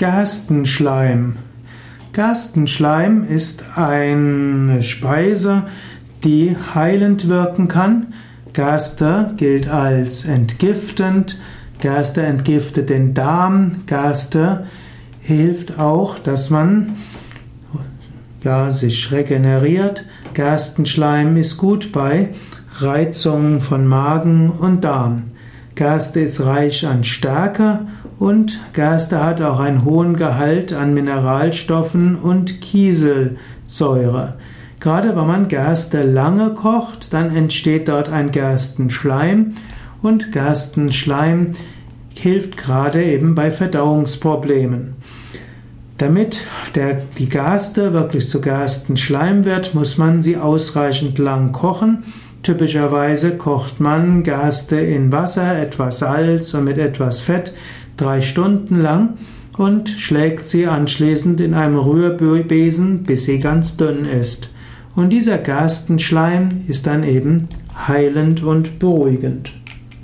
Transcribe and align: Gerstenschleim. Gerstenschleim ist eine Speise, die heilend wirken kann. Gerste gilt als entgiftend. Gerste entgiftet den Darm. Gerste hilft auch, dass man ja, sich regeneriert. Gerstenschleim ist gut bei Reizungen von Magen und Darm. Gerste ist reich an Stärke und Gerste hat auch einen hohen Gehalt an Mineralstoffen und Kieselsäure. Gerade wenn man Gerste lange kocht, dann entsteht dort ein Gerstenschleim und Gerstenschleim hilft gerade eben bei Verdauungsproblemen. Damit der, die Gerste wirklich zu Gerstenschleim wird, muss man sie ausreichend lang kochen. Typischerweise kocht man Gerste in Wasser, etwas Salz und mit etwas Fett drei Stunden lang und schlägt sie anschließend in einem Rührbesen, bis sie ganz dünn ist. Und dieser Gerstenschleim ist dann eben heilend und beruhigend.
Gerstenschleim. 0.00 1.34
Gerstenschleim 2.14 3.22
ist 3.22 3.76
eine 3.76 4.82
Speise, 4.82 5.64
die 6.24 6.56
heilend 6.74 7.28
wirken 7.28 7.68
kann. 7.68 8.14
Gerste 8.54 9.34
gilt 9.36 9.68
als 9.68 10.24
entgiftend. 10.24 11.38
Gerste 11.80 12.22
entgiftet 12.22 12.88
den 12.88 13.12
Darm. 13.12 13.84
Gerste 13.84 14.64
hilft 15.20 15.78
auch, 15.78 16.18
dass 16.18 16.48
man 16.48 16.96
ja, 18.42 18.72
sich 18.72 19.12
regeneriert. 19.12 20.06
Gerstenschleim 20.32 21.36
ist 21.36 21.58
gut 21.58 21.92
bei 21.92 22.30
Reizungen 22.76 23.60
von 23.60 23.86
Magen 23.86 24.48
und 24.48 24.82
Darm. 24.82 25.24
Gerste 25.80 26.20
ist 26.20 26.44
reich 26.44 26.86
an 26.86 27.04
Stärke 27.04 27.86
und 28.18 28.60
Gerste 28.74 29.24
hat 29.24 29.40
auch 29.40 29.60
einen 29.60 29.86
hohen 29.86 30.18
Gehalt 30.18 30.74
an 30.74 30.92
Mineralstoffen 30.92 32.16
und 32.16 32.60
Kieselsäure. 32.60 34.34
Gerade 34.78 35.16
wenn 35.16 35.26
man 35.26 35.48
Gerste 35.48 36.02
lange 36.02 36.50
kocht, 36.50 37.14
dann 37.14 37.34
entsteht 37.34 37.88
dort 37.88 38.10
ein 38.10 38.30
Gerstenschleim 38.30 39.54
und 40.02 40.32
Gerstenschleim 40.32 41.54
hilft 42.14 42.58
gerade 42.58 43.02
eben 43.02 43.34
bei 43.34 43.50
Verdauungsproblemen. 43.50 44.96
Damit 45.96 46.42
der, 46.74 47.00
die 47.16 47.30
Gerste 47.30 47.94
wirklich 47.94 48.28
zu 48.28 48.42
Gerstenschleim 48.42 49.46
wird, 49.46 49.74
muss 49.74 49.96
man 49.96 50.20
sie 50.20 50.36
ausreichend 50.36 51.16
lang 51.16 51.52
kochen. 51.52 52.04
Typischerweise 52.42 53.36
kocht 53.36 53.80
man 53.80 54.22
Gerste 54.22 54.76
in 54.80 55.12
Wasser, 55.12 55.60
etwas 55.60 55.98
Salz 55.98 56.54
und 56.54 56.64
mit 56.64 56.78
etwas 56.78 57.20
Fett 57.20 57.52
drei 57.96 58.22
Stunden 58.22 58.80
lang 58.80 59.14
und 59.58 59.90
schlägt 59.90 60.46
sie 60.46 60.66
anschließend 60.66 61.40
in 61.40 61.52
einem 61.52 61.78
Rührbesen, 61.78 63.02
bis 63.02 63.24
sie 63.24 63.38
ganz 63.38 63.76
dünn 63.76 64.06
ist. 64.06 64.50
Und 64.96 65.10
dieser 65.10 65.38
Gerstenschleim 65.38 66.48
ist 66.66 66.86
dann 66.86 67.04
eben 67.04 67.48
heilend 67.86 68.42
und 68.42 68.78
beruhigend. 68.78 69.52